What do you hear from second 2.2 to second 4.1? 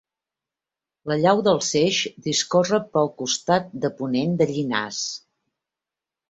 discorre pel costat de